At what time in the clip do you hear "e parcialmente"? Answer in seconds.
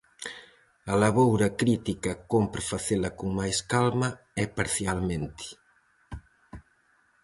4.41-5.45